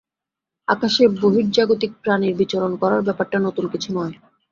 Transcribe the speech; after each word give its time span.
আকাশে 0.67 1.03
বহির্জাগতিক 1.17 1.91
প্রাণীর 2.01 2.33
বিচরণ 2.41 2.71
করার 2.81 3.01
ব্যাপারটা 3.07 3.37
নতুন 3.39 3.65
কিছু 3.73 3.89
নয়। 3.97 4.13